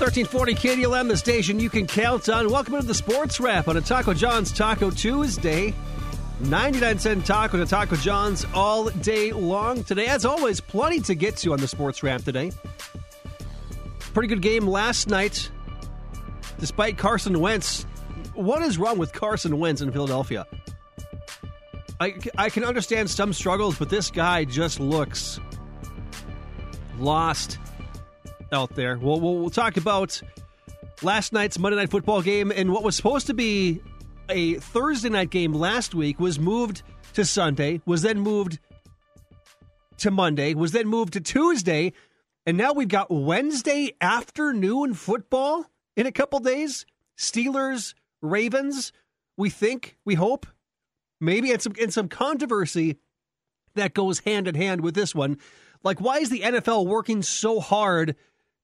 [0.00, 2.50] 1340 KDLM, the station you can count on.
[2.50, 5.74] Welcome to the Sports Wrap on a Taco John's Taco Tuesday.
[6.40, 10.06] 99 cent taco to Taco John's all day long today.
[10.06, 12.50] As always, plenty to get to on the Sports Wrap today.
[14.14, 15.50] Pretty good game last night,
[16.58, 17.82] despite Carson Wentz.
[18.32, 20.46] What is wrong with Carson Wentz in Philadelphia?
[22.00, 25.38] I, I can understand some struggles, but this guy just looks
[26.98, 27.58] lost
[28.52, 28.98] out there.
[28.98, 30.20] We'll, we'll, we'll talk about
[31.02, 33.80] last night's Monday Night Football game and what was supposed to be
[34.28, 36.82] a Thursday night game last week was moved
[37.14, 38.58] to Sunday, was then moved
[39.98, 41.92] to Monday, was then moved to Tuesday,
[42.46, 46.86] and now we've got Wednesday afternoon football in a couple days.
[47.18, 48.92] Steelers, Ravens.
[49.36, 50.46] We think, we hope,
[51.20, 52.98] maybe, and some and some controversy
[53.74, 55.38] that goes hand in hand with this one.
[55.82, 58.16] Like, why is the NFL working so hard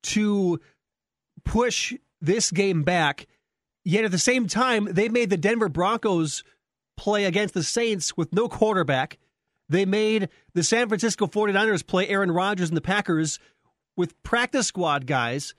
[0.04, 0.60] to
[1.44, 3.26] push this game back?
[3.84, 6.42] Yet at the same time, they made the Denver Broncos
[6.96, 9.18] play against the Saints with no quarterback.
[9.68, 13.38] They made the San Francisco 49ers play Aaron Rodgers and the Packers
[13.96, 15.54] with practice squad guys.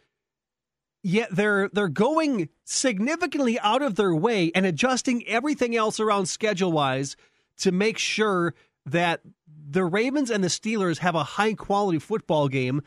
[1.04, 6.72] Yet they're they're going significantly out of their way and adjusting everything else around schedule
[6.72, 7.16] wise
[7.60, 8.54] to make sure
[8.86, 9.22] that
[9.70, 12.82] the Ravens and the Steelers have a high quality football game.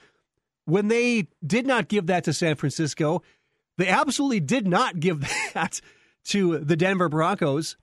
[0.71, 3.23] When they did not give that to San Francisco,
[3.77, 5.21] they absolutely did not give
[5.55, 5.81] that
[6.27, 7.77] to the Denver Broncos.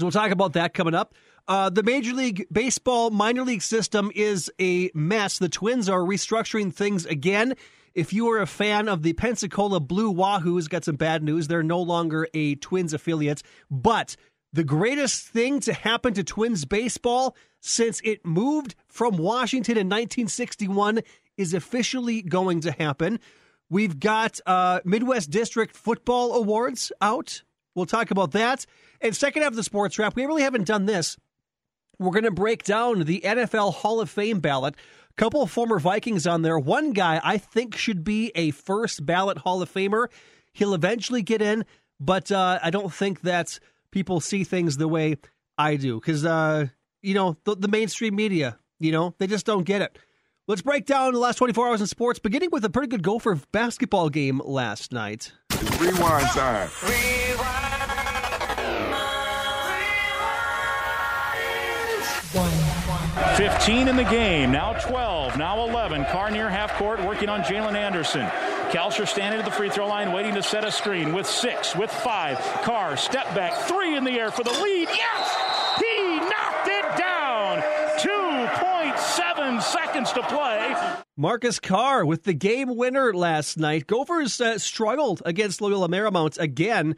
[0.00, 1.14] So we'll talk about that coming up.
[1.46, 5.38] Uh, the Major League Baseball minor league system is a mess.
[5.38, 7.54] The Twins are restructuring things again.
[7.94, 11.46] If you are a fan of the Pensacola Blue Wahoos, got some bad news.
[11.46, 13.42] They're no longer a Twins affiliate.
[13.70, 14.16] But
[14.52, 21.00] the greatest thing to happen to Twins baseball since it moved from Washington in 1961
[21.38, 23.18] is officially going to happen.
[23.70, 27.42] We've got uh, Midwest District Football Awards out.
[27.74, 28.66] We'll talk about that.
[29.00, 31.16] And second half of the sports wrap, we really haven't done this.
[31.98, 34.74] We're going to break down the NFL Hall of Fame ballot.
[35.16, 36.58] Couple of former Vikings on there.
[36.58, 40.06] One guy I think should be a first ballot Hall of Famer.
[40.52, 41.64] He'll eventually get in,
[41.98, 43.58] but uh, I don't think that
[43.90, 45.16] people see things the way
[45.56, 45.98] I do.
[45.98, 46.66] Because, uh,
[47.02, 49.98] you know, the, the mainstream media, you know, they just don't get it.
[50.48, 53.38] Let's break down the last 24 hours in sports, beginning with a pretty good Gopher
[53.52, 55.30] basketball game last night.
[55.50, 56.68] It's rewind time.
[63.36, 66.06] 15 in the game, now 12, now 11.
[66.06, 68.26] Carr near half court working on Jalen Anderson.
[68.70, 71.90] Kalscheur standing at the free throw line waiting to set a screen with six, with
[71.90, 72.38] five.
[72.62, 74.88] Carr, step back, three in the air for the lead.
[74.88, 75.36] Yes!
[75.78, 77.62] He knocked it down!
[79.58, 80.94] 2.7 seconds to play.
[81.16, 83.86] Marcus Carr with the game winner last night.
[83.86, 86.96] Gophers uh, struggled against Loyola Marymount again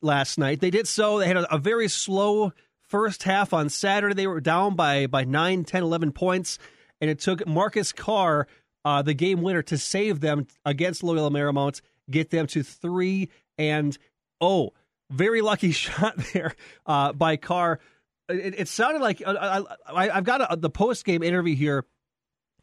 [0.00, 0.60] last night.
[0.60, 1.18] They did so.
[1.18, 4.14] They had a, a very slow first half on Saturday.
[4.14, 6.58] They were down by by 9, 10, 11 points,
[7.00, 8.46] and it took Marcus Carr,
[8.84, 11.80] uh, the game winner, to save them against Loyola Marymount,
[12.10, 13.98] get them to 3 and
[14.40, 14.72] oh,
[15.10, 16.54] very lucky shot there
[16.86, 17.80] uh, by Carr.
[18.28, 21.84] It, it sounded like uh, I, have got a, the post game interview here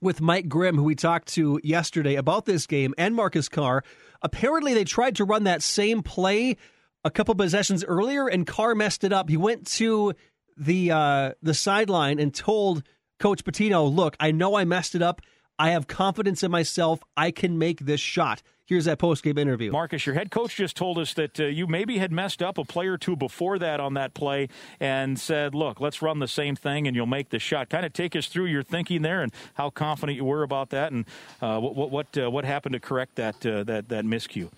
[0.05, 3.83] with Mike Grimm, who we talked to yesterday about this game, and Marcus Carr.
[4.21, 6.55] Apparently, they tried to run that same play
[7.03, 9.29] a couple possessions earlier, and Carr messed it up.
[9.29, 10.13] He went to
[10.55, 12.83] the uh, the sideline and told
[13.19, 15.21] Coach Pitino, "Look, I know I messed it up.
[15.57, 17.01] I have confidence in myself.
[17.17, 19.72] I can make this shot." Here's that post game interview.
[19.72, 22.66] Marcus, your head coach just told us that uh, you maybe had messed up a
[22.66, 24.50] play or two before that on that play
[24.80, 27.70] and said, look, let's run the same thing and you'll make the shot.
[27.70, 30.92] Kind of take us through your thinking there and how confident you were about that
[30.92, 31.06] and
[31.44, 34.50] uh, what what uh, what happened to correct that uh, that that miscue.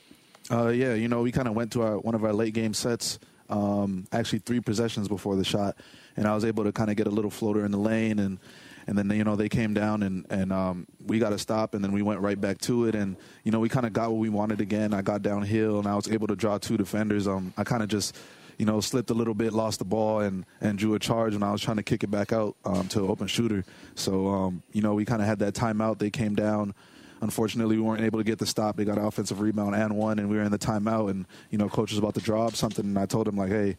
[0.49, 2.73] Uh, yeah, you know, we kind of went to our one of our late game
[2.73, 3.19] sets,
[3.49, 5.75] um, actually three possessions before the shot,
[6.15, 8.39] and I was able to kind of get a little floater in the lane, and
[8.87, 11.83] and then you know they came down and and um, we got to stop, and
[11.83, 14.19] then we went right back to it, and you know we kind of got what
[14.19, 14.93] we wanted again.
[14.93, 17.27] I got downhill, and I was able to draw two defenders.
[17.27, 18.17] Um, I kind of just
[18.57, 21.43] you know, slipped a little bit, lost the ball, and, and drew a charge when
[21.43, 23.63] I was trying to kick it back out um, to open shooter.
[23.95, 25.99] So, um, you know, we kind of had that timeout.
[25.99, 26.73] They came down.
[27.21, 28.77] Unfortunately, we weren't able to get the stop.
[28.77, 31.09] They got an offensive rebound and one, and we were in the timeout.
[31.09, 33.49] And you know, coach was about to draw up something, and I told him like,
[33.49, 33.75] "Hey,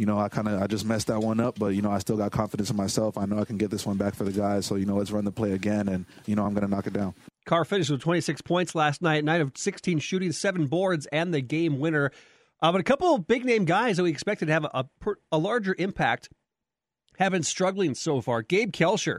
[0.00, 1.98] you know, I kind of I just messed that one up, but you know, I
[1.98, 3.18] still got confidence in myself.
[3.18, 4.64] I know I can get this one back for the guys.
[4.64, 6.86] So you know, let's run the play again, and you know, I'm going to knock
[6.86, 7.12] it down."
[7.44, 11.42] Carr finished with 26 points last night, night of 16 shooting, seven boards, and the
[11.42, 12.12] game winner.
[12.62, 15.14] Uh, but a couple of big name guys that we expected to have a, a,
[15.32, 16.30] a larger impact
[17.18, 18.40] have been struggling so far.
[18.40, 19.18] Gabe Kalscheur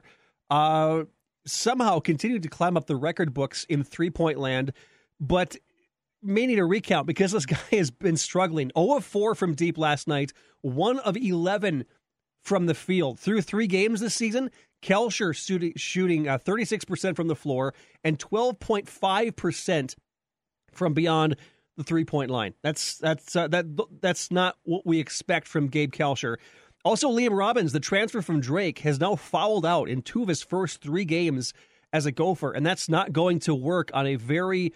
[0.50, 1.04] uh,
[1.45, 4.74] somehow continued to climb up the record books in three point land,
[5.19, 5.57] but
[6.23, 8.71] need a recount because this guy has been struggling.
[8.77, 11.85] 0 of 4 from deep last night, 1 of 11
[12.44, 13.19] from the field.
[13.19, 14.50] Through three games this season,
[14.81, 15.33] Kalscheur
[15.77, 17.73] shooting uh, 36% from the floor
[18.03, 19.95] and 12.5%
[20.71, 21.35] from beyond
[21.77, 22.53] the three point line.
[22.63, 23.65] That's that's uh, that
[24.01, 26.38] that's not what we expect from Gabe Kalscheur.
[26.83, 30.41] Also, Liam Robbins, the transfer from Drake, has now fouled out in two of his
[30.41, 31.53] first three games
[31.94, 34.73] as a Gopher, and that's not going to work on a very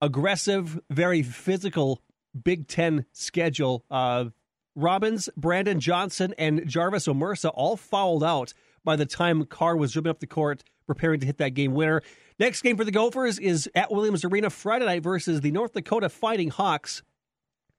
[0.00, 2.02] aggressive, very physical
[2.42, 3.84] Big Ten schedule.
[3.90, 4.26] Uh,
[4.74, 8.52] Robbins, Brandon Johnson, and Jarvis Omersa all fouled out
[8.84, 12.02] by the time Carr was dribbling up the court, preparing to hit that game winner.
[12.38, 16.08] Next game for the Gophers is at Williams Arena Friday night versus the North Dakota
[16.10, 17.02] Fighting Hawks.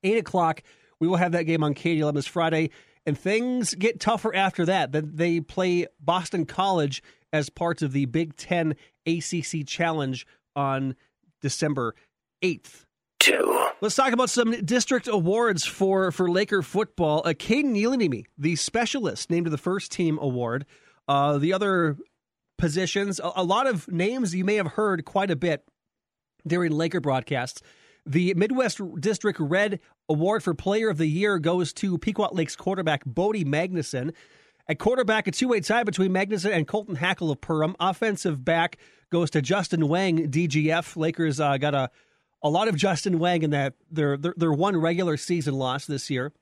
[0.03, 0.63] 8 o'clock.
[0.99, 2.71] We will have that game on KDLM this Friday.
[3.05, 4.91] And things get tougher after that.
[4.91, 8.75] Then they play Boston College as part of the Big Ten
[9.05, 10.25] ACC Challenge
[10.55, 10.95] on
[11.41, 11.93] December
[12.41, 12.85] 8th.
[13.19, 13.67] Two.
[13.81, 17.21] Let's talk about some district awards for, for Laker football.
[17.25, 20.65] Uh, Kaden Niilanimi, the specialist, named to the first team award.
[21.07, 21.97] Uh, the other
[22.57, 25.63] positions, a, a lot of names you may have heard quite a bit
[26.45, 27.61] during Laker broadcasts.
[28.05, 33.03] The Midwest District Red Award for Player of the Year goes to Pequot Lakes quarterback
[33.05, 34.13] Bodie Magnuson.
[34.69, 37.75] At quarterback, a two-way tie between Magnuson and Colton Hackle of Perham.
[37.79, 38.77] Offensive back
[39.09, 40.95] goes to Justin Wang, DGF.
[40.95, 41.89] Lakers uh, got a
[42.43, 46.09] a lot of Justin Wang in that their, their their one regular season loss this
[46.09, 46.33] year.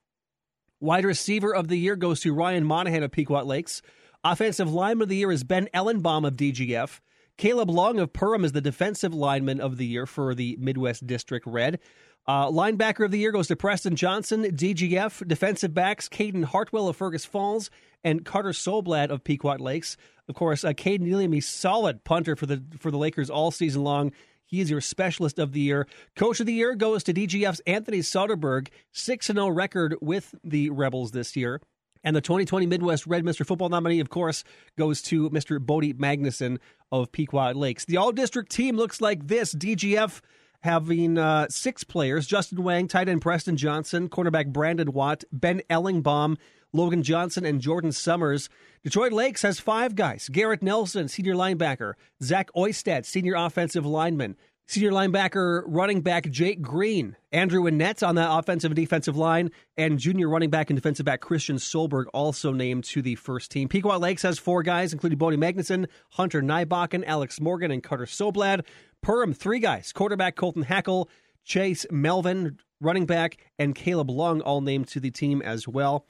[0.79, 3.81] Wide receiver of the year goes to Ryan Monahan of Pequot Lakes.
[4.23, 6.99] Offensive lineman of the year is Ben Ellenbaum of DGF.
[7.37, 11.45] Caleb Long of Perham is the defensive lineman of the year for the Midwest District
[11.45, 11.79] Red.
[12.27, 15.27] Uh, linebacker of the year goes to Preston Johnson, DGF.
[15.27, 17.69] Defensive backs, Caden Hartwell of Fergus Falls
[18.03, 19.95] and Carter Solblad of Pequot Lakes.
[20.27, 24.11] Of course, uh, Caden Neely, solid punter for the for the Lakers all season long.
[24.55, 25.85] He is your specialist of the year.
[26.15, 31.11] Coach of the year goes to DGF's Anthony Soderberg, 6 0 record with the Rebels
[31.11, 31.59] this year.
[32.05, 33.45] And the 2020 Midwest Red Mr.
[33.45, 34.45] Football nominee, of course,
[34.77, 35.59] goes to Mr.
[35.59, 36.59] Bodie Magnuson
[36.89, 37.83] of Pequot Lakes.
[37.83, 40.21] The all district team looks like this DGF
[40.61, 46.37] having uh, six players Justin Wang, tight end Preston Johnson, cornerback Brandon Watt, Ben Ellingbaum,
[46.75, 48.49] Logan Johnson, and Jordan Summers.
[48.83, 54.35] Detroit Lakes has five guys Garrett Nelson, senior linebacker, Zach Oistad, senior offensive lineman,
[54.67, 59.99] Senior linebacker, running back Jake Green, Andrew Annette on the offensive and defensive line, and
[59.99, 63.69] junior running back and defensive back Christian Solberg also named to the first team.
[63.69, 68.65] Pequot Lakes has four guys, including Bodie Magnuson, Hunter Nybakken, Alex Morgan, and Carter Soblad.
[69.03, 71.11] Perham, three guys, quarterback Colton Hackle,
[71.43, 76.07] Chase Melvin, running back, and Caleb Lung all named to the team as well.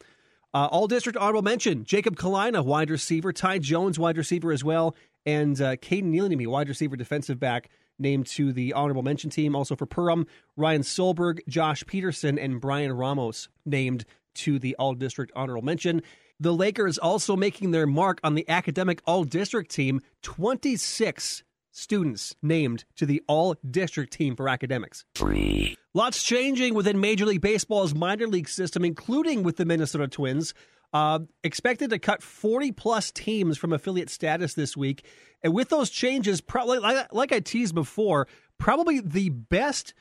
[0.55, 4.95] Uh, all district honorable mention Jacob Kalina, wide receiver, Ty Jones, wide receiver as well,
[5.25, 7.67] and uh, Caden Nealonimi, wide receiver, defensive back
[7.99, 9.53] named to the honorable mention team.
[9.53, 10.25] Also for Perham,
[10.55, 14.05] Ryan Solberg, Josh Peterson, and Brian Ramos named
[14.35, 16.01] to the All District honorable mention.
[16.39, 19.99] The Lakers also making their mark on the academic All District team.
[20.21, 21.43] 26
[21.73, 25.03] students named to the All District team for academics.
[25.15, 25.75] Free.
[25.95, 30.53] Lots changing within Major League Baseball's minor league system, including with the Minnesota Twins.
[30.91, 35.05] Uh, expected to cut 40 plus teams from affiliate status this week.
[35.41, 39.93] And with those changes, probably like, like I teased before, probably the best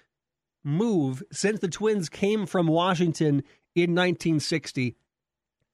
[0.65, 3.45] move since the Twins came from Washington
[3.77, 4.97] in 1960.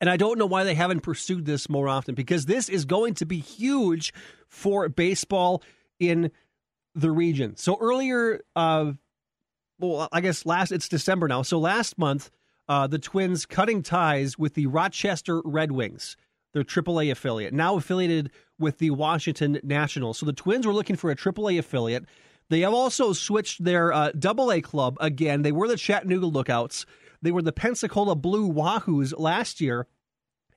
[0.02, 3.14] And I don't know why they haven't pursued this more often because this is going
[3.14, 4.12] to be huge
[4.48, 5.62] for baseball
[5.98, 6.30] in
[6.94, 7.56] the region.
[7.56, 8.92] So earlier, uh,
[9.80, 11.42] well, I guess last it's December now.
[11.42, 12.30] So last month,
[12.68, 16.16] uh, the Twins cutting ties with the Rochester Red Wings,
[16.52, 20.18] their AAA affiliate, now affiliated with the Washington Nationals.
[20.18, 22.04] So the Twins were looking for a AAA affiliate.
[22.48, 25.42] They have also switched their uh, AA club again.
[25.42, 26.84] They were the Chattanooga Lookouts.
[27.22, 29.86] They were the Pensacola Blue Wahoos last year.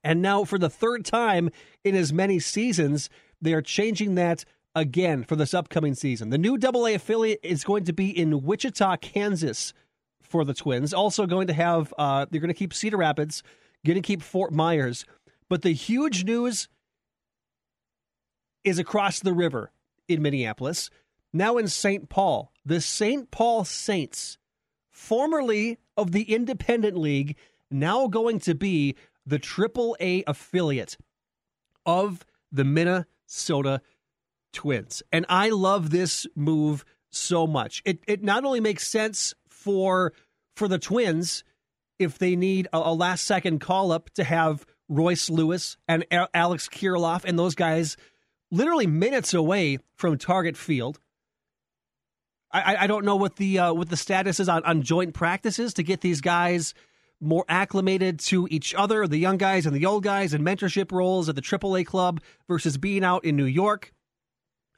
[0.03, 1.49] And now, for the third time
[1.83, 3.09] in as many seasons,
[3.41, 4.43] they are changing that
[4.75, 6.29] again for this upcoming season.
[6.29, 9.73] The new AA affiliate is going to be in Wichita, Kansas
[10.21, 10.93] for the Twins.
[10.93, 13.43] Also going to have uh, they're going to keep Cedar Rapids,
[13.85, 15.05] going to keep Fort Myers.
[15.49, 16.67] But the huge news
[18.63, 19.71] is across the river
[20.07, 20.89] in Minneapolis.
[21.33, 22.09] Now in St.
[22.09, 23.29] Paul, the St.
[23.31, 24.37] Paul Saints,
[24.89, 27.35] formerly of the Independent League,
[27.69, 30.97] now going to be the AAA affiliate
[31.85, 33.81] of the Minnesota
[34.53, 35.03] Twins.
[35.11, 37.81] And I love this move so much.
[37.85, 40.13] It it not only makes sense for
[40.55, 41.43] for the Twins
[41.99, 46.29] if they need a, a last second call up to have Royce Lewis and a-
[46.33, 47.97] Alex Kirilloff and those guys
[48.51, 50.99] literally minutes away from target field.
[52.51, 55.73] I, I don't know what the uh, what the status is on, on joint practices
[55.75, 56.75] to get these guys
[57.19, 61.29] more acclimated to each other, the young guys and the old guys, and mentorship roles
[61.29, 63.91] at the AAA club versus being out in New York.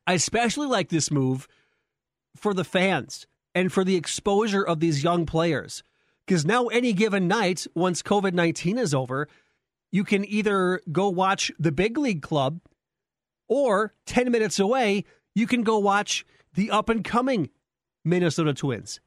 [0.08, 1.48] I especially like this move
[2.36, 5.84] for the fans and for the exposure of these young players.
[6.26, 9.28] Because now, any given night, once COVID 19 is over,
[9.92, 12.60] you can either go watch the big league club
[13.48, 17.50] or 10 minutes away, you can go watch the up and coming
[18.04, 19.00] Minnesota Twins.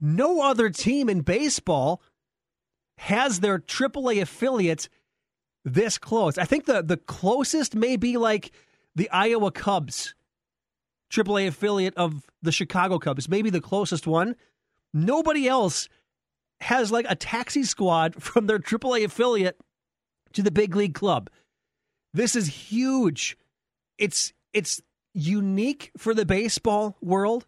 [0.00, 2.02] No other team in baseball
[2.98, 4.88] has their AAA affiliate
[5.64, 6.38] this close.
[6.38, 8.52] I think the, the closest may be like
[8.94, 10.14] the Iowa Cubs,
[11.10, 14.36] AAA affiliate of the Chicago Cubs, maybe the closest one.
[14.92, 15.88] Nobody else
[16.60, 19.58] has like a taxi squad from their AAA affiliate
[20.32, 21.30] to the big league club.
[22.12, 23.36] This is huge.
[23.98, 24.80] It's it's
[25.14, 27.46] unique for the baseball world,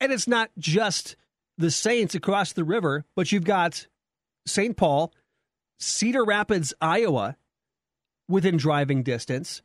[0.00, 1.16] and it's not just
[1.56, 3.86] the Saints across the river, but you've got
[4.46, 4.76] St.
[4.76, 5.12] Paul,
[5.78, 7.36] Cedar Rapids, Iowa,
[8.28, 9.62] within driving distance.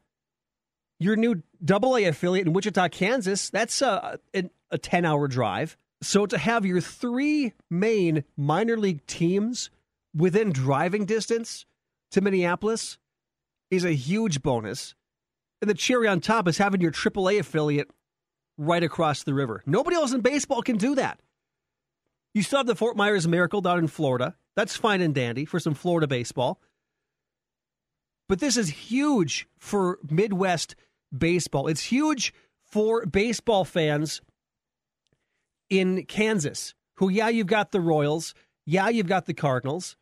[1.00, 4.20] Your new AA affiliate in Wichita, Kansas, that's a,
[4.72, 5.78] a 10 hour drive.
[6.02, 9.70] So to have your three main minor league teams
[10.16, 11.66] within driving distance
[12.12, 12.98] to Minneapolis
[13.72, 14.96] is a huge bonus.
[15.62, 17.90] And the cherry on top is having your AAA affiliate
[18.58, 19.64] right across the river.
[19.66, 21.20] Nobody else in baseball can do that.
[22.34, 24.36] You still have the Fort Myers Miracle down in Florida.
[24.56, 26.62] That's fine and dandy for some Florida baseball.
[28.30, 30.76] But this is huge for Midwest
[31.16, 31.68] baseball.
[31.68, 32.34] It's huge
[32.66, 34.22] for baseball fans
[35.70, 38.34] in Kansas, who, yeah, you've got the Royals.
[38.66, 39.96] Yeah, you've got the Cardinals.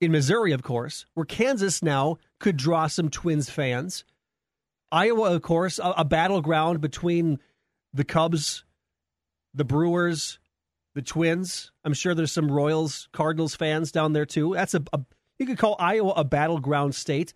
[0.00, 4.04] In Missouri, of course, where Kansas now could draw some Twins fans.
[4.92, 7.40] Iowa, of course, a, a battleground between
[7.92, 8.64] the Cubs,
[9.52, 10.38] the Brewers,
[10.94, 11.72] the Twins.
[11.84, 14.54] I'm sure there's some Royals, Cardinals fans down there too.
[14.54, 15.00] That's a, a
[15.38, 17.34] you could call Iowa a battleground state.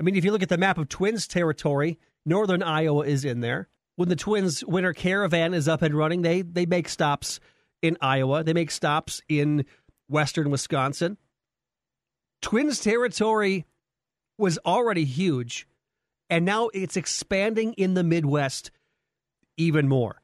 [0.00, 3.40] I mean, if you look at the map of Twins territory, northern Iowa is in
[3.40, 3.68] there.
[3.96, 7.38] When the Twins winter caravan is up and running, they they make stops
[7.82, 8.42] in Iowa.
[8.42, 9.66] They make stops in
[10.08, 11.18] western Wisconsin.
[12.40, 13.66] Twins territory
[14.38, 15.68] was already huge,
[16.30, 18.70] and now it's expanding in the Midwest
[19.58, 20.22] even more.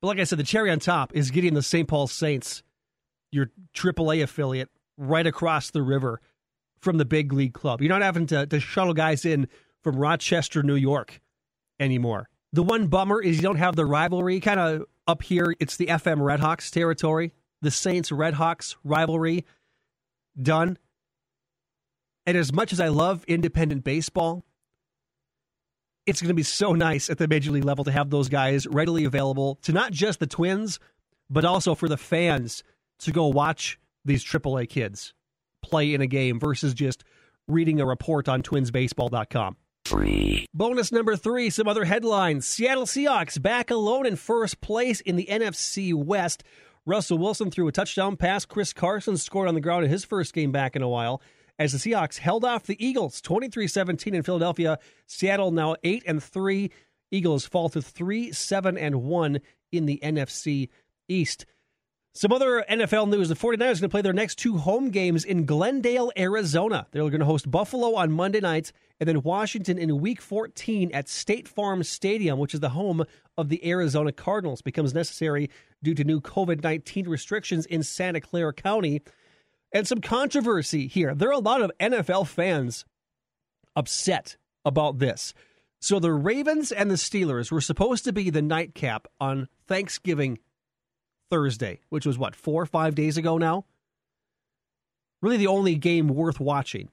[0.00, 1.88] But like I said, the cherry on top is getting the St.
[1.88, 2.62] Paul Saints,
[3.32, 6.20] your AAA affiliate, right across the river
[6.86, 7.82] from the big league club.
[7.82, 9.48] You're not having to, to shuttle guys in
[9.82, 11.20] from Rochester, New York
[11.80, 12.28] anymore.
[12.52, 15.52] The one bummer is you don't have the rivalry kind of up here.
[15.58, 19.44] It's the FM Redhawks territory, the Saints Redhawks rivalry
[20.40, 20.78] done.
[22.24, 24.44] And as much as I love independent baseball,
[26.06, 28.64] it's going to be so nice at the major league level to have those guys
[28.68, 30.78] readily available to not just the Twins,
[31.28, 32.62] but also for the fans
[33.00, 35.14] to go watch these AAA kids
[35.66, 37.04] play in a game versus just
[37.48, 39.56] reading a report on twinsbaseball.com.
[39.84, 40.46] Free.
[40.52, 42.46] Bonus number three, some other headlines.
[42.46, 46.42] Seattle Seahawks back alone in first place in the NFC West.
[46.84, 48.44] Russell Wilson threw a touchdown pass.
[48.44, 51.22] Chris Carson scored on the ground in his first game back in a while
[51.58, 54.78] as the Seahawks held off the Eagles 23-17 in Philadelphia.
[55.06, 56.70] Seattle now 8 and 3.
[57.10, 59.40] Eagles fall to 3 7 and 1
[59.72, 60.68] in the NFC
[61.08, 61.46] East.
[62.16, 63.28] Some other NFL news.
[63.28, 66.86] The 49ers are going to play their next two home games in Glendale, Arizona.
[66.90, 71.10] They're going to host Buffalo on Monday night and then Washington in week 14 at
[71.10, 73.04] State Farm Stadium, which is the home
[73.36, 74.62] of the Arizona Cardinals.
[74.62, 75.50] Becomes necessary
[75.82, 79.02] due to new COVID 19 restrictions in Santa Clara County
[79.70, 81.14] and some controversy here.
[81.14, 82.86] There are a lot of NFL fans
[83.76, 85.34] upset about this.
[85.80, 90.38] So the Ravens and the Steelers were supposed to be the nightcap on Thanksgiving
[91.30, 93.64] Thursday, which was what, four or five days ago now?
[95.22, 96.88] Really the only game worth watching.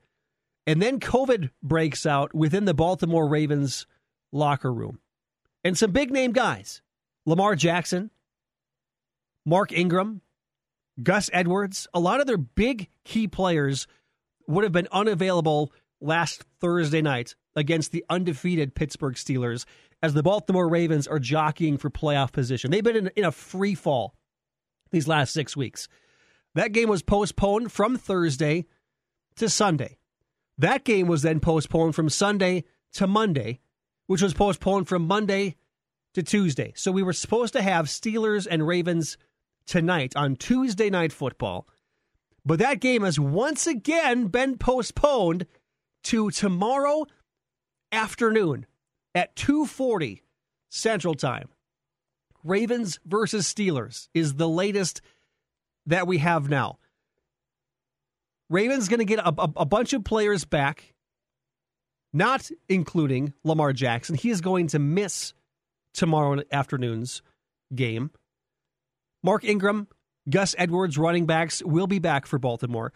[0.66, 3.86] And then COVID breaks out within the Baltimore Ravens
[4.32, 5.00] locker room.
[5.64, 6.82] And some big name guys
[7.26, 8.12] Lamar Jackson,
[9.46, 10.22] Mark Ingram,
[11.02, 13.88] Gus Edwards, a lot of their big key players
[14.48, 15.72] would have been unavailable
[16.02, 19.66] last Thursday night against the undefeated Pittsburgh Steelers
[20.02, 22.72] as the Baltimore Ravens are jockeying for playoff position.
[22.72, 24.16] They've been in, in a free fall
[24.94, 25.90] these last six weeks.
[26.56, 28.66] That game was postponed from Thursday
[29.36, 29.98] to Sunday.
[30.58, 33.60] That game was then postponed from Sunday to Monday,
[34.08, 35.56] which was postponed from Monday
[36.14, 36.72] to Tuesday.
[36.76, 39.18] So we were supposed to have Steelers and Ravens
[39.66, 41.68] tonight on Tuesday Night Football.
[42.46, 45.48] But that game has once again been postponed
[46.04, 47.06] to tomorrow
[47.92, 48.68] afternoon
[49.16, 50.22] at 2:40
[50.70, 51.50] Central Time.
[52.44, 55.02] Ravens versus Steelers is the latest
[55.86, 56.78] that we have now.
[58.50, 60.94] Ravens going to get a, a, a, bunch of players back,
[62.12, 64.16] not including Lamar Jackson.
[64.16, 65.34] He is going to miss
[65.94, 67.22] tomorrow afternoon's
[67.74, 68.12] game.
[69.24, 69.88] Mark Ingram,
[70.30, 72.94] Gus Edwards, running backs, will be back for Baltimore.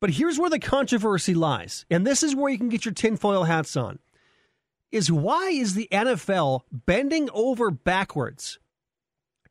[0.00, 3.44] But here's where the controversy lies, and this is where you can get your tinfoil
[3.44, 3.98] hats on.
[4.92, 8.58] Is why is the NFL bending over backwards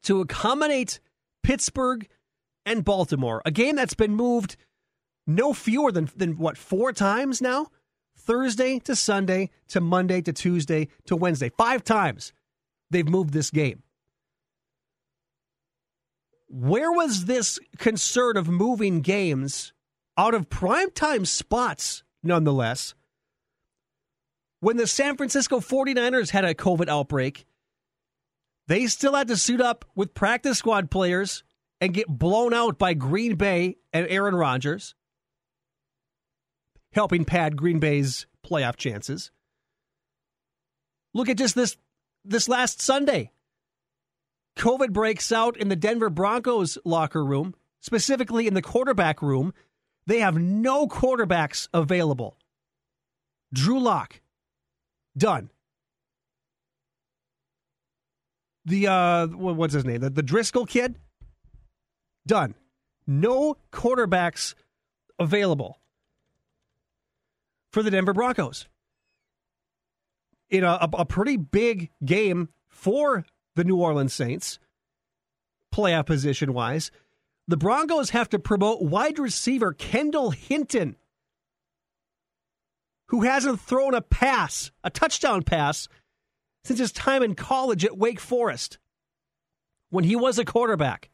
[0.06, 1.00] to accommodate
[1.44, 2.08] Pittsburgh
[2.66, 4.56] and Baltimore, a game that's been moved
[5.28, 7.68] no fewer than, than what, four times now?
[8.18, 11.50] Thursday to Sunday to Monday to Tuesday to Wednesday.
[11.50, 12.34] Five times
[12.90, 13.84] they've moved this game.
[16.48, 19.74] Where was this concern of moving games
[20.18, 22.96] out of primetime spots, nonetheless?
[24.60, 27.46] When the San Francisco 49ers had a COVID outbreak,
[28.68, 31.44] they still had to suit up with practice squad players
[31.82, 34.96] and get blown out by Green Bay and Aaron Rodgers,
[36.94, 39.32] helping pad Green Bay's playoff chances.
[41.14, 41.78] Look at just this
[42.24, 43.32] this last Sunday.
[44.58, 49.54] COVID breaks out in the Denver Broncos locker room, specifically in the quarterback room.
[50.08, 52.38] They have no quarterbacks available.
[53.54, 54.22] Drew Lock,
[55.18, 55.50] done.
[58.66, 60.02] The uh, what's his name?
[60.02, 60.98] The, the Driscoll kid,
[62.26, 62.56] done.
[63.08, 64.56] No quarterbacks
[65.20, 65.80] available
[67.72, 68.68] for the Denver Broncos.
[70.50, 74.60] In a, a pretty big game for the New Orleans Saints,
[75.74, 76.92] playoff position wise,
[77.48, 80.96] the Broncos have to promote wide receiver Kendall Hinton,
[83.08, 85.88] who hasn't thrown a pass, a touchdown pass,
[86.66, 88.80] since his time in college at Wake Forest
[89.92, 91.12] when he was a quarterback.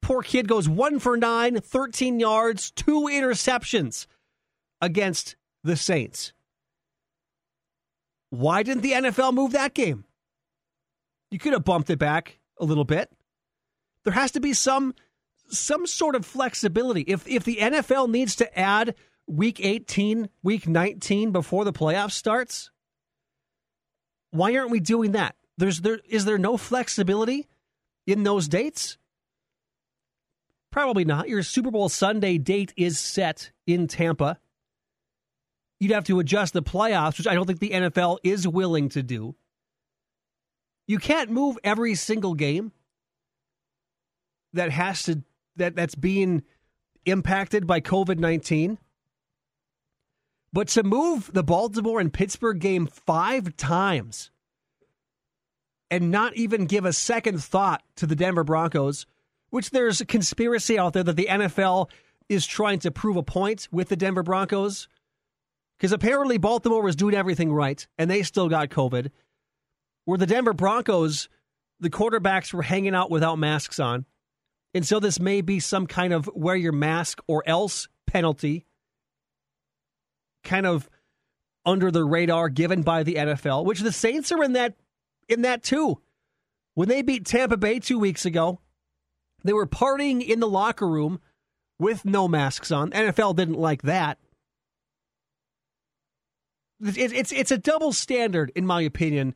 [0.00, 4.06] Poor kid goes one for nine, 13 yards, two interceptions
[4.80, 6.32] against the Saints.
[8.30, 10.04] Why didn't the NFL move that game?
[11.32, 13.10] You could have bumped it back a little bit.
[14.04, 14.94] There has to be some
[15.48, 17.00] some sort of flexibility.
[17.02, 18.94] If if the NFL needs to add
[19.26, 22.70] week 18, week 19 before the playoffs starts,
[24.34, 25.36] why aren't we doing that?
[25.56, 27.46] There's there is there no flexibility
[28.06, 28.98] in those dates?
[30.72, 31.28] Probably not.
[31.28, 34.40] Your Super Bowl Sunday date is set in Tampa.
[35.78, 39.02] You'd have to adjust the playoffs, which I don't think the NFL is willing to
[39.02, 39.36] do.
[40.88, 42.72] You can't move every single game
[44.52, 45.22] that has to
[45.56, 46.42] that that's being
[47.06, 48.78] impacted by COVID-19.
[50.54, 54.30] But to move the Baltimore and Pittsburgh game 5 times
[55.90, 59.04] and not even give a second thought to the Denver Broncos,
[59.50, 61.90] which there's a conspiracy out there that the NFL
[62.28, 64.86] is trying to prove a point with the Denver Broncos
[65.76, 69.10] because apparently Baltimore was doing everything right and they still got COVID
[70.04, 71.28] where the Denver Broncos,
[71.80, 74.06] the quarterbacks were hanging out without masks on.
[74.72, 78.66] And so this may be some kind of wear your mask or else penalty,
[80.44, 80.88] kind of
[81.66, 84.74] under the radar given by the NFL, which the Saints are in that
[85.28, 86.00] in that too.
[86.74, 88.60] When they beat Tampa Bay two weeks ago,
[89.44, 91.20] they were partying in the locker room
[91.78, 92.90] with no masks on.
[92.90, 94.18] NFL didn't like that.
[96.80, 99.34] It's it's a double standard, in my opinion,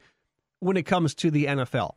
[0.60, 1.94] when it comes to the NFL.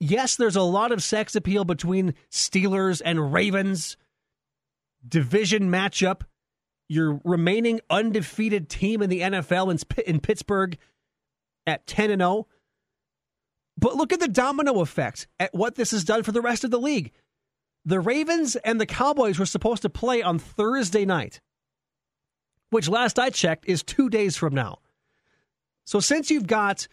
[0.00, 3.96] Yes, there's a lot of sex appeal between Steelers and Ravens.
[5.06, 6.22] Division matchup.
[6.90, 10.76] Your remaining undefeated team in the NFL in, in Pittsburgh
[11.64, 12.48] at 10 and 0.
[13.78, 16.72] But look at the domino effect at what this has done for the rest of
[16.72, 17.12] the league.
[17.84, 21.40] The Ravens and the Cowboys were supposed to play on Thursday night,
[22.70, 24.80] which last I checked is two days from now.
[25.86, 26.88] So since you've got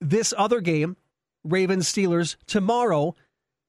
[0.00, 0.96] this other game,
[1.44, 3.14] Ravens Steelers, tomorrow,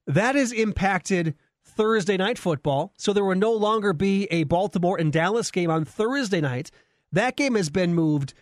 [0.08, 1.36] that is impacted
[1.80, 2.92] Thursday night football.
[2.98, 6.70] So there will no longer be a Baltimore and Dallas game on Thursday night.
[7.10, 8.34] That game has been moved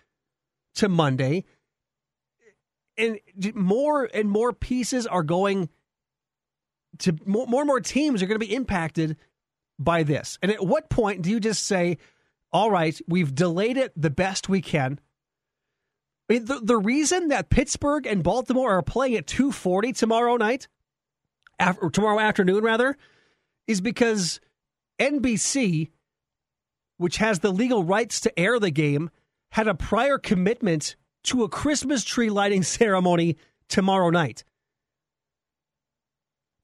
[0.75, 1.45] to Monday.
[2.97, 3.21] And
[3.55, 5.69] more and more pieces are going
[6.99, 9.17] to more, and more teams are going to be impacted
[9.79, 10.37] by this.
[10.43, 11.99] And at what point do you just say,
[12.53, 14.99] all right, we've delayed it the best we can?
[16.29, 20.67] I mean, the, the reason that Pittsburgh and Baltimore are playing at 240 tomorrow night,
[21.61, 22.97] after, tomorrow afternoon rather,
[23.69, 24.41] is because
[24.99, 25.91] NBC,
[26.97, 29.11] which has the legal rights to air the game,
[29.53, 33.37] had a prior commitment to a Christmas tree lighting ceremony
[33.69, 34.43] tomorrow night.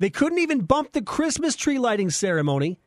[0.00, 2.80] They couldn't even bump the Christmas tree lighting ceremony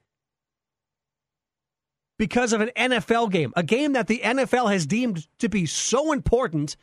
[2.19, 6.11] because of an NFL game, a game that the NFL has deemed to be so
[6.11, 6.75] important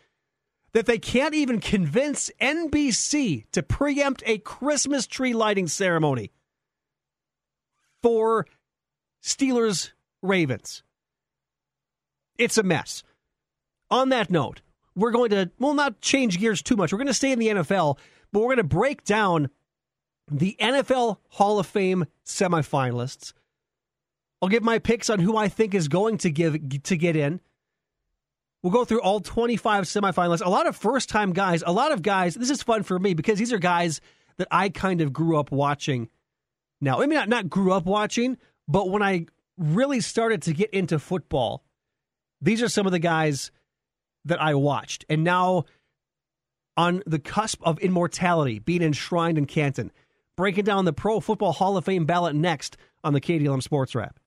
[0.73, 6.31] that they can't even convince NBC to preempt a Christmas tree lighting ceremony
[8.05, 8.47] for
[9.23, 10.83] Steelers Ravens.
[12.37, 13.03] It's a mess.
[13.91, 14.61] On that note,
[14.95, 16.93] we're going to, well, not change gears too much.
[16.93, 17.97] We're going to stay in the NFL,
[18.31, 19.49] but we're going to break down
[20.31, 23.33] the NFL Hall of Fame semifinalists.
[24.43, 27.41] I'll give my picks on who I think is going to give to get in.
[28.63, 30.45] We'll go through all 25 semifinalists.
[30.45, 32.35] A lot of first time guys, a lot of guys.
[32.35, 34.03] This is fun for me because these are guys
[34.37, 36.11] that I kind of grew up watching.
[36.85, 38.37] Now, I mean, not, not grew up watching,
[38.69, 39.27] but when I
[39.59, 41.65] really started to get into football,
[42.41, 43.51] these are some of the guys
[44.27, 45.05] that I watched.
[45.09, 45.65] And now
[46.77, 49.93] on the cusp of immortality, being enshrined in Canton.
[50.37, 54.19] Breaking down the Pro Football Hall of Fame ballot next on the KDLM Sports Wrap.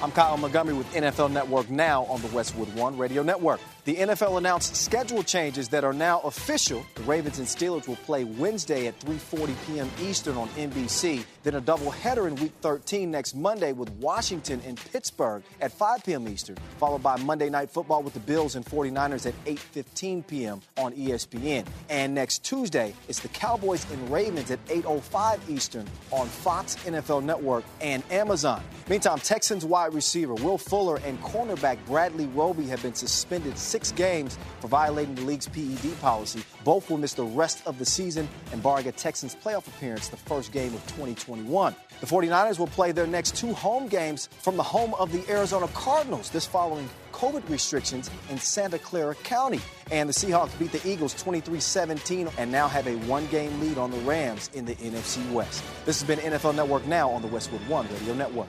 [0.00, 3.60] I'm Kyle Montgomery with NFL Network now on the Westwood One Radio Network.
[3.84, 6.86] The NFL announced schedule changes that are now official.
[6.94, 9.90] The Ravens and Steelers will play Wednesday at 3:40 p.m.
[10.00, 11.24] Eastern on NBC.
[11.44, 16.26] Then a doubleheader in Week 13 next Monday with Washington and Pittsburgh at 5 p.m.
[16.26, 20.62] Eastern, followed by Monday Night Football with the Bills and 49ers at 8:15 p.m.
[20.78, 21.66] on ESPN.
[21.90, 27.64] And next Tuesday, it's the Cowboys and Ravens at 8:05 Eastern on Fox NFL Network
[27.82, 28.62] and Amazon.
[28.88, 34.38] Meantime, Texans wide receiver Will Fuller and cornerback Bradley Roby have been suspended six games
[34.60, 36.42] for violating the league's PED policy.
[36.64, 40.16] Both will miss the rest of the season and barring a Texans playoff appearance the
[40.16, 41.76] first game of 2021.
[42.00, 45.68] The 49ers will play their next two home games from the home of the Arizona
[45.68, 49.60] Cardinals, this following COVID restrictions in Santa Clara County.
[49.90, 53.78] And the Seahawks beat the Eagles 23 17 and now have a one game lead
[53.78, 55.62] on the Rams in the NFC West.
[55.84, 58.48] This has been NFL Network Now on the Westwood One Radio Network.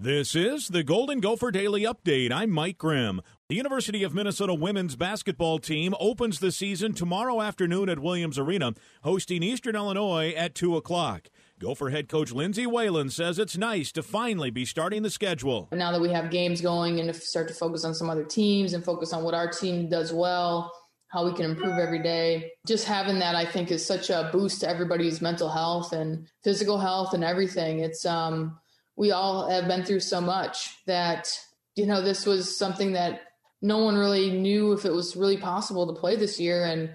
[0.00, 2.30] This is the Golden Gopher Daily Update.
[2.30, 3.20] I'm Mike Grimm.
[3.48, 8.74] The University of Minnesota women's basketball team opens the season tomorrow afternoon at Williams Arena,
[9.02, 11.30] hosting Eastern Illinois at 2 o'clock.
[11.58, 15.68] Gopher head coach Lindsay Whalen says it's nice to finally be starting the schedule.
[15.72, 18.74] Now that we have games going and to start to focus on some other teams
[18.74, 20.72] and focus on what our team does well,
[21.08, 22.52] how we can improve every day.
[22.68, 26.78] Just having that, I think, is such a boost to everybody's mental health and physical
[26.78, 27.80] health and everything.
[27.80, 28.60] It's um,
[28.98, 31.30] we all have been through so much that
[31.76, 33.20] you know this was something that
[33.62, 36.64] no one really knew if it was really possible to play this year.
[36.64, 36.90] And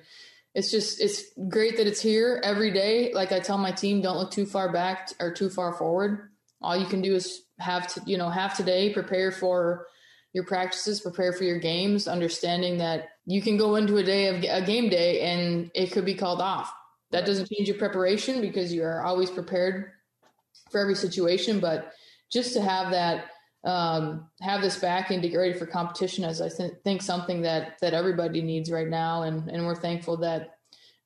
[0.54, 3.14] it's just it's great that it's here every day.
[3.14, 6.30] Like i tell my team don't look too far back or too far forward.
[6.62, 9.88] All you can do is have to you know have today prepare for
[10.34, 14.44] your practices prepare for your games understanding that you can go into a day of
[14.44, 16.74] a game day and it could be called off.
[17.12, 19.92] That doesn't change your preparation because you are always prepared
[20.72, 21.94] for every situation, but
[22.32, 23.26] just to have that
[23.64, 27.42] um, have this back and to get ready for competition is I th- think something
[27.44, 30.58] that that everybody needs right now, and and we're thankful that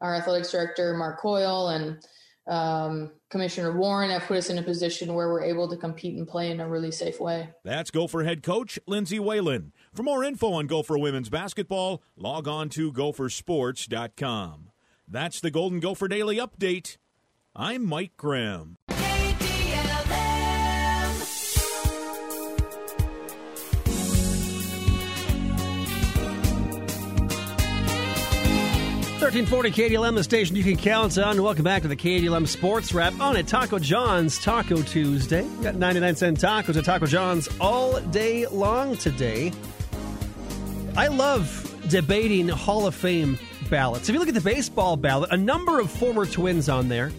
[0.01, 1.99] our athletics director Mark Coyle and
[2.47, 6.27] um, Commissioner Warren have put us in a position where we're able to compete and
[6.27, 7.49] play in a really safe way.
[7.63, 9.73] That's Gopher head coach Lindsay Whalen.
[9.93, 14.71] For more info on Gopher women's basketball, log on to gophersports.com.
[15.07, 16.97] That's the Golden Gopher Daily Update.
[17.55, 18.77] I'm Mike Grimm.
[29.17, 31.41] 1340 KDLM, the station you can count on.
[31.41, 35.41] Welcome back to the KDLM Sports Wrap on a Taco John's Taco Tuesday.
[35.41, 39.51] We got 99 cent tacos at Taco John's all day long today.
[40.95, 43.39] I love debating Hall of Fame
[43.71, 44.08] ballots.
[44.08, 47.12] If you look at the baseball ballot, a number of former twins on there,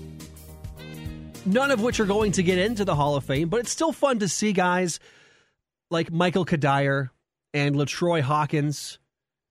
[1.47, 3.91] none of which are going to get into the Hall of Fame, but it's still
[3.91, 5.01] fun to see guys
[5.91, 7.11] like Michael Cuddyer
[7.53, 9.01] and LaTroy Hawkins,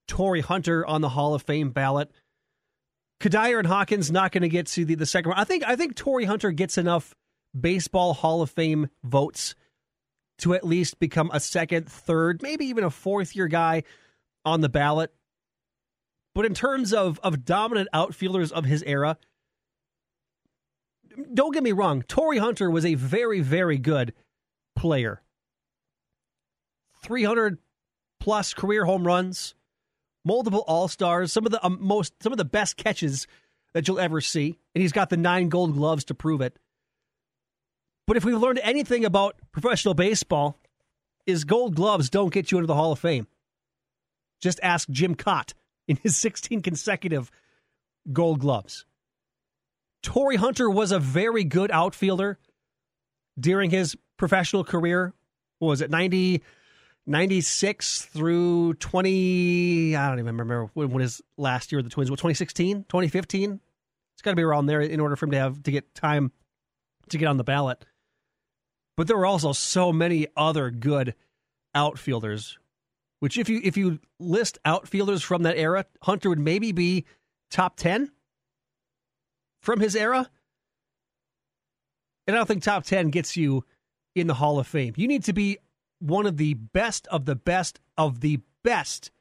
[0.08, 2.10] Torii Hunter on the Hall of Fame ballot.
[3.20, 5.42] Cuddyer and Hawkins not going to get to the, the second round.
[5.42, 7.16] I think I think Torii Hunter gets enough
[7.60, 9.56] baseball Hall of Fame votes
[10.40, 13.84] to at least become a second, third, maybe even a fourth year guy
[14.46, 15.12] on the ballot.
[16.36, 19.18] But in terms of of dominant outfielders of his era,
[21.34, 24.14] don't get me wrong, Torii Hunter was a very, very good
[24.76, 25.24] player.
[27.04, 27.58] 300
[28.20, 29.56] plus career home runs,
[30.28, 33.26] multiple All Stars, some of the um, most, some of the best catches
[33.74, 36.58] that you'll ever see, and he's got the nine Gold Gloves to prove it.
[38.06, 40.58] But if we've learned anything about professional baseball,
[41.26, 43.28] is Gold Gloves don't get you into the Hall of Fame.
[44.42, 45.54] Just ask Jim Kaat
[45.88, 47.32] in his 16 consecutive
[48.12, 48.86] gold gloves.
[50.04, 52.38] Torii Hunter was a very good outfielder
[53.38, 55.14] during his professional career.
[55.60, 56.42] What was it 90,
[57.08, 59.96] 96 through 20?
[59.96, 63.60] I don't even remember when, when his last year of the Twins was 2016, 2015.
[64.14, 66.32] It's got to be around there in order for him to have to get time
[67.10, 67.86] to get on the ballot.
[68.98, 71.16] But there were also so many other good
[71.74, 72.58] outfielders,
[73.20, 77.06] which if you if you list outfielders from that era, Hunter would maybe be
[77.52, 78.12] top 10
[79.62, 80.30] from his era.
[82.26, 83.64] And I don't think top 10 gets you
[84.16, 84.94] in the Hall of Fame.
[84.98, 85.60] You need to be
[86.00, 89.12] one of the best of the best of the best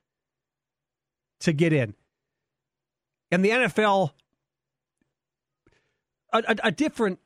[1.41, 1.95] to get in.
[3.31, 4.11] And the NFL,
[6.33, 7.19] a, a, a different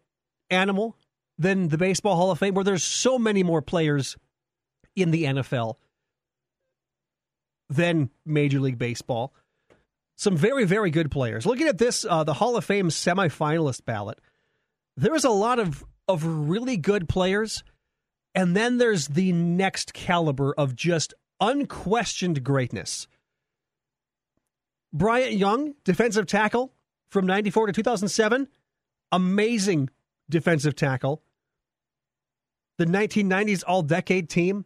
[0.49, 0.97] animal
[1.39, 4.17] than the Baseball Hall of Fame, where there's so many more players
[4.97, 5.77] in the NFL
[7.69, 9.33] than Major League Baseball.
[10.17, 11.47] Some very, very good players.
[11.47, 14.19] Looking at this, uh, the Hall of Fame semifinalist ballot,
[14.97, 17.63] there's a lot of, of really good players.
[18.35, 23.09] And then there's the next caliber of just unquestioned greatness.
[24.93, 26.73] Bryant Young, defensive tackle
[27.09, 28.49] from 94 to 2007,
[29.13, 29.91] amazing
[30.29, 31.23] defensive tackle.
[32.79, 34.65] The 1990s all decade team.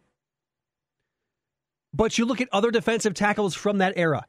[1.93, 4.25] But you look at other defensive tackles from that era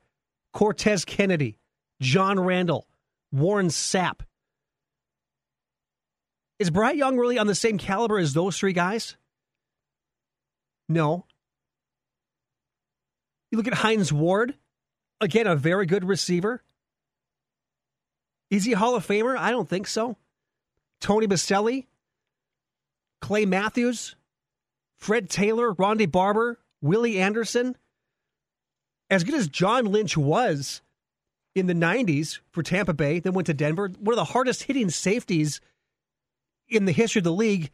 [0.52, 1.58] Cortez Kennedy,
[2.00, 2.86] John Randle,
[3.32, 4.20] Warren Sapp.
[6.58, 9.16] Is Bryant Young really on the same caliber as those three guys?
[10.88, 11.24] No.
[13.50, 14.54] You look at Hines Ward,
[15.20, 16.62] again, a very good receiver.
[18.50, 19.36] Is he Hall of Famer?
[19.36, 20.16] I don't think so.
[21.00, 21.86] Tony Boselli,
[23.20, 24.16] Clay Matthews,
[24.96, 27.76] Fred Taylor, Ronde Barber, Willie Anderson.
[29.10, 30.82] As good as John Lynch was
[31.54, 34.90] in the 90s for Tampa Bay, then went to Denver, one of the hardest hitting
[34.90, 35.60] safeties
[36.68, 37.70] in the history of the league,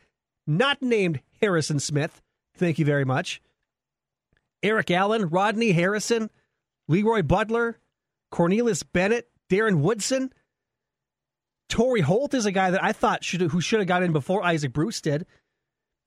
[0.47, 2.21] not named Harrison Smith.
[2.57, 3.41] Thank you very much.
[4.63, 6.31] Eric Allen, Rodney Harrison,
[6.89, 7.79] Leroy Butler,
[8.31, 10.33] Cornelius Bennett, Darren Woodson.
[11.69, 14.45] Torry Holt is a guy that I thought should who should have got in before
[14.45, 15.27] Isaac Bruce did.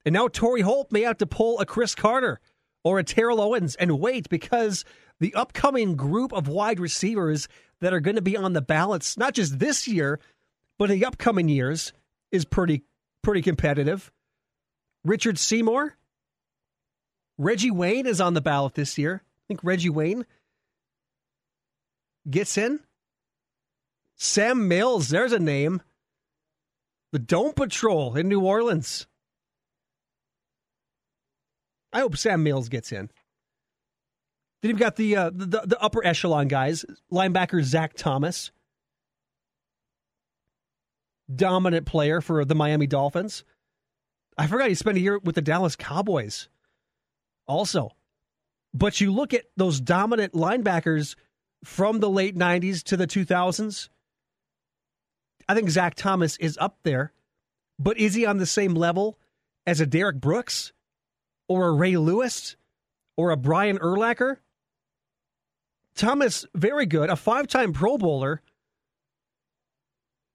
[0.06, 2.40] And now Torry Holt may have to pull a Cris Carter
[2.84, 4.86] or a Terrell Owens and wait because
[5.20, 7.48] the upcoming group of wide receivers
[7.82, 10.20] that are going to be on the ballots, not just this year,
[10.78, 11.94] but in the upcoming years,
[12.32, 12.84] is pretty
[13.24, 14.12] pretty competitive.
[15.04, 15.98] Richard Seymour,
[17.38, 19.22] Reggie Wayne is on the ballot this year.
[19.24, 20.26] I think Reggie Wayne
[22.30, 22.80] gets in.
[24.16, 25.82] Sam Mills, there's a name.
[27.12, 29.08] The Dome Patrol in New Orleans.
[31.92, 33.10] I hope Sam Mills gets in.
[34.62, 38.52] Then you've got the, uh, the the upper echelon guys, linebacker Zach Thomas,
[41.34, 43.44] dominant player for the Miami Dolphins.
[44.38, 46.50] I forgot he spent a year with the Dallas Cowboys
[47.48, 47.92] also.
[48.74, 51.16] But you look at those dominant linebackers
[51.64, 53.90] from the late 90s to the 2000s.
[55.48, 57.14] I think Zach Thomas is up there,
[57.80, 59.20] but is he on the same level
[59.66, 60.74] as a Derrick Brooks
[61.48, 62.56] or a Ray Lewis
[63.16, 64.38] or a Brian Urlacher?
[65.96, 68.42] Thomas, very good, a five time Pro Bowler.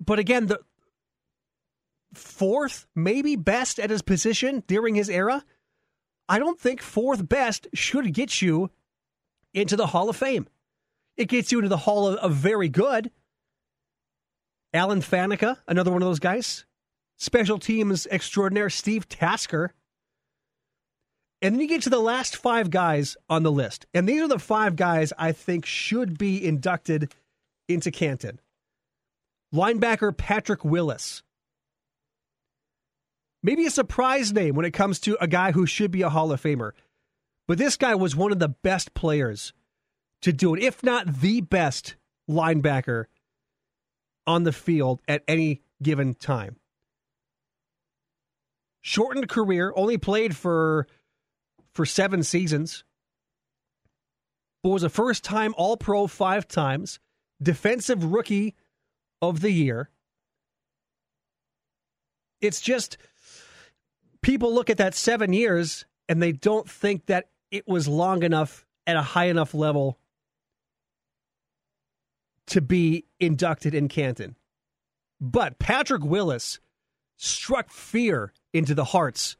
[0.04, 0.60] But again, the
[2.14, 5.44] fourth, maybe best at his position during his era.
[6.30, 8.70] I don't think fourth best should get you
[9.52, 10.46] into the Hall of Fame.
[11.16, 13.10] It gets you into the Hall of, of Very Good.
[14.72, 16.64] Alan Faneca, another one of those guys.
[17.18, 19.74] Special teams extraordinaire Steve Tasker.
[21.42, 23.86] And then you get to the last five guys on the list.
[23.92, 27.12] And these are the five guys I think should be inducted
[27.68, 28.38] into Canton.
[29.52, 31.24] Linebacker Patrick Willis,
[33.42, 36.32] maybe a surprise name when it comes to a guy who should be a Hall
[36.32, 36.72] of Famer.
[37.48, 39.52] But this guy was one of the best players
[40.22, 41.96] to do it, if not the best
[42.28, 43.06] linebacker
[44.26, 46.56] on the field at any given time.
[48.82, 50.86] Shortened career, only played for
[51.72, 52.84] for 7 seasons.
[54.62, 57.00] But was a first-time All-Pro 5 times,
[57.42, 58.54] defensive rookie
[59.22, 59.88] of the year.
[62.40, 62.98] It's just
[64.22, 68.66] people look at that seven years and they don't think that it was long enough
[68.86, 69.98] at a high enough level
[72.46, 74.36] to be inducted in Canton.
[75.20, 76.58] But Patrick Willis
[77.16, 79.36] struck fear into the hearts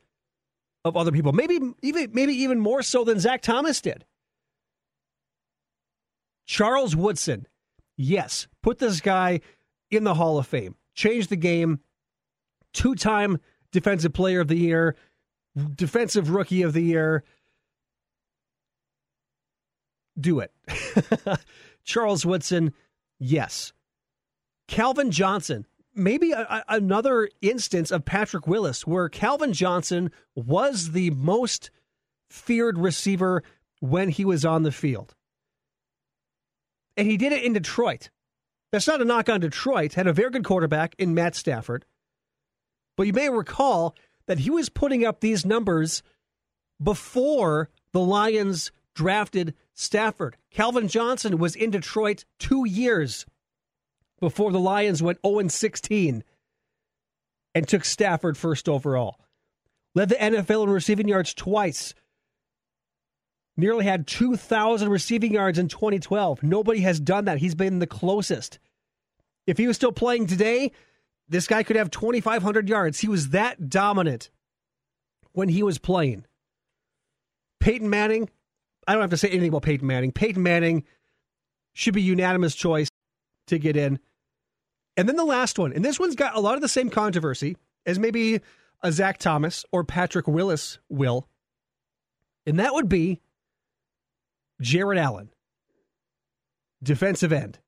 [0.84, 1.32] of other people.
[1.32, 4.04] Maybe even maybe even more so than Zach Thomas did.
[6.46, 7.46] Charles Woodson,
[7.96, 9.40] yes, put this guy
[9.90, 10.74] in the Hall of Fame.
[10.94, 11.80] Change the game.
[12.72, 13.38] Two time
[13.72, 14.96] Defensive Player of the Year,
[15.74, 17.24] Defensive Rookie of the Year.
[20.18, 20.52] Do it.
[21.84, 22.72] Charles Woodson,
[23.18, 23.72] yes.
[24.68, 31.10] Calvin Johnson, maybe a, a, another instance of Patrick Willis where Calvin Johnson was the
[31.10, 31.70] most
[32.28, 33.42] feared receiver
[33.80, 35.14] when he was on the field.
[36.96, 38.10] And he did it in Detroit.
[38.72, 41.84] That's not a knock on Detroit, had a very good quarterback in Matt Stafford.
[43.00, 46.02] But you may recall that he was putting up these numbers
[46.82, 50.36] before the Lions drafted Stafford.
[50.50, 53.24] Calvin Johnson was in Detroit two years
[54.20, 56.22] before the Lions went 0 16
[57.54, 59.16] and took Stafford first overall.
[59.94, 61.94] Led the NFL in receiving yards twice.
[63.56, 66.42] Nearly had 2,000 receiving yards in 2012.
[66.42, 67.38] Nobody has done that.
[67.38, 68.58] He's been the closest.
[69.46, 70.72] If he was still playing today,
[71.30, 73.00] this guy could have 2,500 yards.
[73.00, 74.30] He was that dominant
[75.32, 76.26] when he was playing.
[77.60, 78.28] Peyton Manning,
[78.86, 80.12] I don't have to say anything about Peyton Manning.
[80.12, 80.84] Peyton Manning
[81.72, 82.88] should be unanimous choice
[83.46, 84.00] to get in.
[84.96, 87.56] And then the last one, and this one's got a lot of the same controversy
[87.86, 88.40] as maybe
[88.82, 91.28] a Zach Thomas or Patrick Willis will,
[92.44, 93.20] and that would be
[94.60, 95.30] Jared Allen,
[96.82, 97.60] defensive end.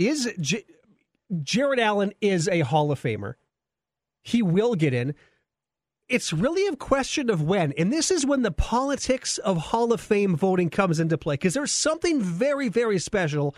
[0.00, 0.64] Is J-
[1.42, 3.34] Jared Allen is a Hall of Famer.
[4.22, 5.14] He will get in.
[6.08, 7.72] It's really a question of when.
[7.76, 11.52] And this is when the politics of Hall of Fame voting comes into play because
[11.52, 13.54] there's something very, very special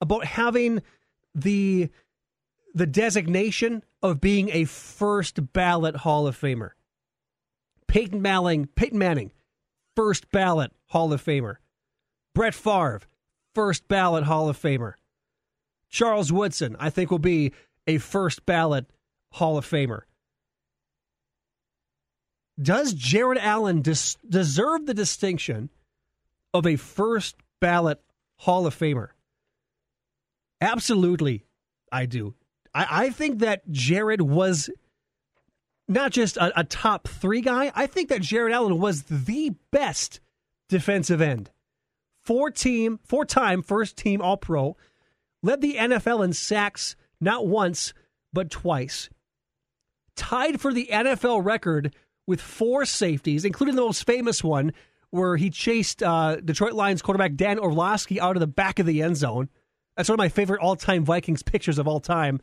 [0.00, 0.80] about having
[1.34, 1.90] the
[2.72, 6.70] the designation of being a first ballot Hall of Famer.
[7.88, 9.32] Peyton Manning, Peyton Manning,
[9.96, 11.56] first ballot Hall of Famer.
[12.32, 13.02] Brett Favre,
[13.54, 14.94] first ballot Hall of Famer.
[15.94, 17.52] Charles Woodson, I think, will be
[17.86, 18.86] a first ballot
[19.30, 20.00] Hall of Famer.
[22.60, 25.70] Does Jared Allen des- deserve the distinction
[26.52, 28.00] of a first ballot
[28.40, 29.10] Hall of Famer?
[30.60, 31.46] Absolutely,
[31.92, 32.34] I do.
[32.74, 34.70] I, I think that Jared was
[35.86, 37.70] not just a, a, top three guy.
[37.72, 40.18] I think that Jared Allen was the best
[40.68, 41.52] defensive end.
[42.24, 44.76] Four team, four time first team All Pro,
[45.44, 47.92] led the NFL in sacks not once
[48.32, 49.10] but twice.
[50.16, 51.94] Tied for the NFL record
[52.26, 54.72] with four safeties, including the most famous one
[55.10, 59.02] where he chased uh, Detroit Lions quarterback Dan Orlovsky out of the back of the
[59.02, 59.48] end zone.
[59.96, 62.40] That's one of my favorite all-time Vikings pictures of all time.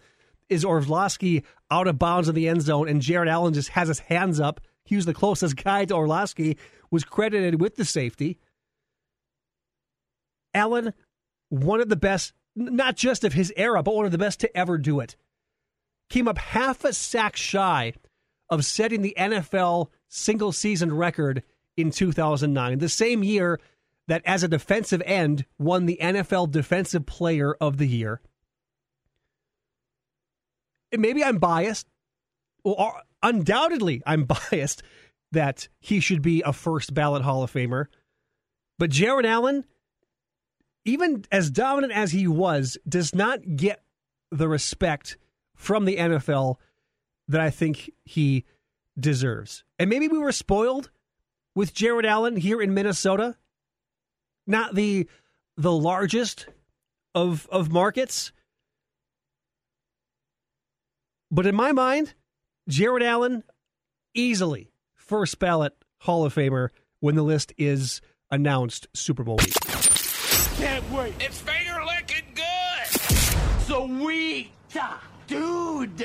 [0.47, 3.99] Is Orlovsky out of bounds in the end zone, and Jared Allen just has his
[3.99, 4.61] hands up.
[4.85, 6.57] He was the closest guy to Orlovsky,
[6.91, 8.37] was credited with the safety.
[10.53, 10.93] Allen,
[11.49, 14.57] one of the best, not just of his era, but one of the best to
[14.57, 15.15] ever do it.
[16.09, 17.93] Came up half a sack shy
[18.49, 21.43] of setting the NFL single season record
[21.77, 23.59] in 2009, the same year
[24.07, 28.19] that as a defensive end won the NFL Defensive Player of the Year.
[30.91, 31.87] And maybe I'm biased.
[32.65, 34.83] Well, undoubtedly, I'm biased
[35.31, 37.85] that he should be a first ballot Hall of Famer.
[38.77, 39.63] But Jared Allen,
[40.85, 43.83] even as dominant as he was, does not get
[44.31, 45.17] the respect
[45.55, 46.55] from the NFL
[47.27, 48.45] that I think he
[48.99, 49.63] deserves.
[49.77, 50.89] And maybe we were spoiled
[51.55, 53.37] with Jared Allen here in Minnesota.
[54.47, 55.07] Not the
[55.57, 56.47] the largest
[57.13, 58.31] of of markets.
[61.29, 62.13] But in my mind,
[62.67, 63.43] Jared Allen
[64.13, 69.90] easily first ballot Hall of Famer when the list is announced Super Bowl week.
[70.91, 71.13] Wait.
[71.19, 73.01] It's finger licking good.
[73.61, 74.51] So Sweet.
[75.27, 76.01] Dude.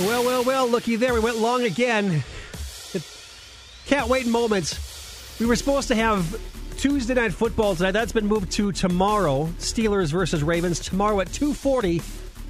[0.00, 1.14] Well, well, well, looky there.
[1.14, 2.24] We went long again.
[3.86, 5.38] Can't wait moments.
[5.40, 6.38] We were supposed to have
[6.76, 7.92] Tuesday night football tonight.
[7.92, 9.46] That's been moved to tomorrow.
[9.58, 12.02] Steelers versus Ravens tomorrow at 2:40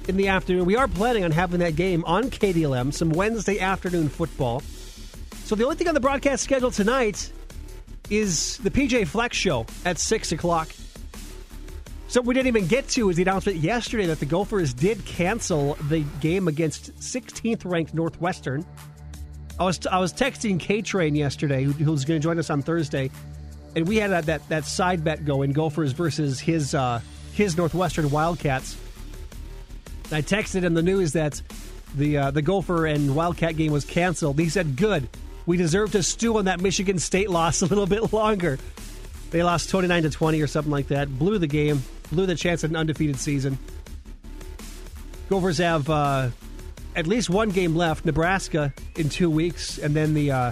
[0.07, 0.65] in the afternoon.
[0.65, 4.61] We are planning on having that game on KDLM, some Wednesday afternoon football.
[5.45, 7.31] So the only thing on the broadcast schedule tonight
[8.09, 10.69] is the PJ Fleck show at six o'clock.
[12.11, 15.75] So we didn't even get to is the announcement yesterday that the Gophers did cancel
[15.87, 18.65] the game against 16th ranked Northwestern.
[19.57, 22.63] I was I was texting K Train yesterday, who, who's going to join us on
[22.63, 23.09] Thursday,
[23.77, 26.99] and we had that that, that side bet going: Gophers versus his uh,
[27.31, 28.75] his Northwestern Wildcats.
[30.11, 31.41] I texted him the news that
[31.95, 34.37] the uh, the Gopher and Wildcat game was canceled.
[34.37, 35.07] He said, "Good,
[35.45, 38.59] we deserve to stew on that Michigan State loss a little bit longer."
[39.29, 41.07] They lost 29 to 20 or something like that.
[41.17, 41.81] Blew the game,
[42.11, 43.57] blew the chance at an undefeated season.
[45.29, 46.29] Gophers have uh,
[46.95, 48.05] at least one game left.
[48.05, 50.51] Nebraska in two weeks, and then the uh,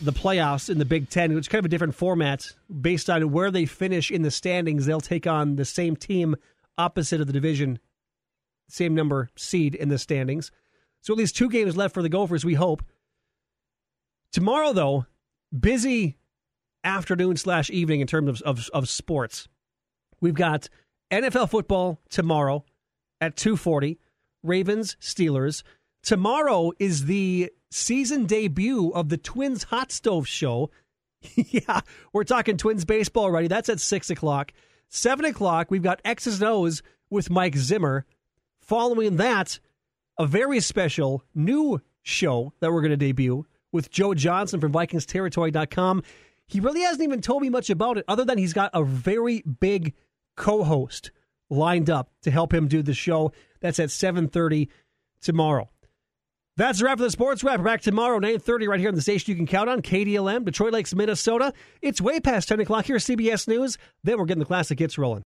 [0.00, 2.46] the playoffs in the Big Ten, which is kind of a different format
[2.80, 4.86] based on where they finish in the standings.
[4.86, 6.36] They'll take on the same team
[6.76, 7.78] opposite of the division,
[8.68, 10.50] same number seed in the standings.
[11.00, 12.44] So at least two games left for the Gophers.
[12.44, 12.82] We hope.
[14.32, 15.06] Tomorrow, though,
[15.58, 16.16] busy
[16.84, 19.48] afternoon slash evening in terms of, of, of sports.
[20.20, 20.68] We've got
[21.12, 22.64] NFL football tomorrow
[23.20, 23.98] at 2:40,
[24.42, 25.62] Ravens Steelers.
[26.02, 30.70] Tomorrow is the season debut of the Twins Hot Stove Show.
[31.34, 31.80] yeah,
[32.12, 33.48] we're talking Twins baseball already.
[33.48, 34.52] That's at six o'clock.
[34.88, 38.06] Seven o'clock, we've got X's and O's with Mike Zimmer.
[38.60, 39.60] Following that,
[40.18, 46.02] a very special new show that we're going to debut with Joe Johnson from VikingsTerritory.com.
[46.46, 49.42] He really hasn't even told me much about it, other than he's got a very
[49.42, 49.94] big
[50.38, 51.10] co-host
[51.50, 53.32] lined up to help him do the show.
[53.60, 54.68] That's at 7:30
[55.20, 55.68] tomorrow.
[56.56, 57.58] That's a wrap for the Sports Wrap.
[57.58, 60.72] We're back tomorrow, 9.30, right here on the station you can count on, KDLM, Detroit
[60.72, 61.52] Lakes, Minnesota.
[61.82, 63.78] It's way past 10 o'clock here, CBS News.
[64.02, 65.24] Then we're getting the classic hits rolling.